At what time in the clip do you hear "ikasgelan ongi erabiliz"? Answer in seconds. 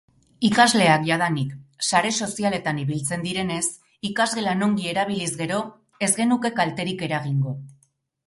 4.11-5.29